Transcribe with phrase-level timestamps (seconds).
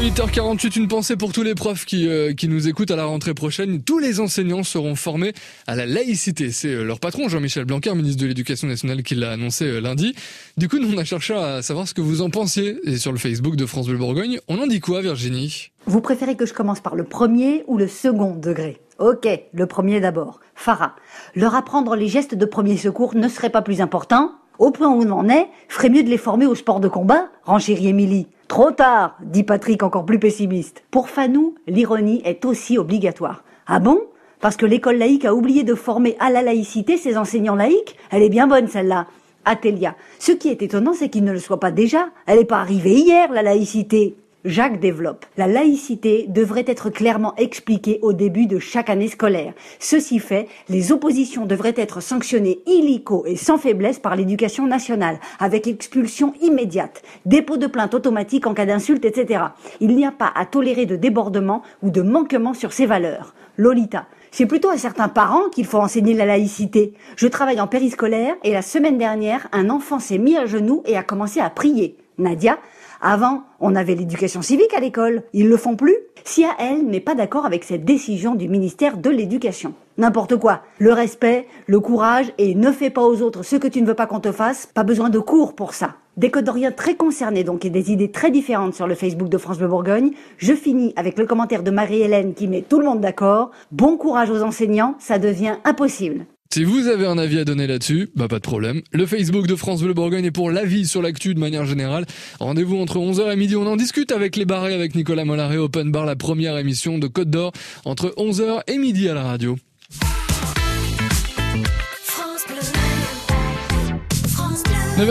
[0.00, 3.32] 8h48, une pensée pour tous les profs qui, euh, qui nous écoutent à la rentrée
[3.32, 3.80] prochaine.
[3.82, 5.32] Tous les enseignants seront formés
[5.68, 6.50] à la laïcité.
[6.50, 10.16] C'est euh, leur patron, Jean-Michel Blanquer, ministre de l'Éducation nationale, qui l'a annoncé euh, lundi.
[10.56, 12.76] Du coup, nous, on a cherché à savoir ce que vous en pensiez.
[12.84, 15.70] Et sur le Facebook de France Bleu Bourgogne, on en dit quoi, Virginie?
[15.86, 18.80] Vous préférez que je commence par le premier ou le second degré?
[18.98, 20.40] Ok, le premier d'abord.
[20.56, 20.96] Farah,
[21.36, 24.32] leur apprendre les gestes de premier secours ne serait pas plus important?
[24.58, 27.28] Au point où on en est, ferait mieux de les former au sport de combat
[27.44, 28.28] renchérit Émilie.
[28.46, 30.84] Trop tard, dit Patrick encore plus pessimiste.
[30.90, 33.42] Pour Fanou, l'ironie est aussi obligatoire.
[33.66, 34.00] Ah bon?
[34.40, 37.96] Parce que l'école laïque a oublié de former à la laïcité ses enseignants laïcs?
[38.10, 39.06] Elle est bien bonne celle-là.
[39.44, 39.96] Athélia.
[40.18, 42.08] Ce qui est étonnant, c'est qu'il ne le soit pas déjà.
[42.26, 44.14] Elle n'est pas arrivée hier, la laïcité.
[44.44, 45.24] Jacques développe.
[45.38, 49.54] La laïcité devrait être clairement expliquée au début de chaque année scolaire.
[49.78, 55.66] Ceci fait, les oppositions devraient être sanctionnées illico et sans faiblesse par l'éducation nationale, avec
[55.66, 59.44] expulsion immédiate, dépôt de plainte automatique en cas d'insulte, etc.
[59.80, 63.34] Il n'y a pas à tolérer de débordement ou de manquement sur ces valeurs.
[63.56, 64.04] Lolita.
[64.30, 66.92] C'est plutôt à certains parents qu'il faut enseigner la laïcité.
[67.16, 70.98] Je travaille en périscolaire et la semaine dernière, un enfant s'est mis à genoux et
[70.98, 71.96] a commencé à prier.
[72.18, 72.58] Nadia,
[73.06, 75.24] avant, on avait l'éducation civique à l'école.
[75.34, 78.96] Ils le font plus Si à elle n'est pas d'accord avec cette décision du ministère
[78.96, 79.74] de l'Éducation.
[79.98, 80.62] N'importe quoi.
[80.78, 83.94] Le respect, le courage et ne fais pas aux autres ce que tu ne veux
[83.94, 84.70] pas qu'on te fasse.
[84.72, 85.96] Pas besoin de cours pour ça.
[86.16, 89.58] Des codoriens très concernés donc et des idées très différentes sur le Facebook de France
[89.58, 90.12] Bleu Bourgogne.
[90.38, 93.50] Je finis avec le commentaire de Marie-Hélène qui met tout le monde d'accord.
[93.70, 96.24] Bon courage aux enseignants, ça devient impossible.
[96.54, 98.80] Si vous avez un avis à donner là-dessus, bah pas de problème.
[98.92, 102.06] Le Facebook de France Bleu Bourgogne est pour l'avis sur l'actu de manière générale.
[102.38, 105.90] Rendez-vous entre 11h et midi, on en discute avec les barrés avec Nicolas Mollaret, Open
[105.90, 107.50] Bar, la première émission de Côte d'Or,
[107.84, 109.56] entre 11h et midi à la radio.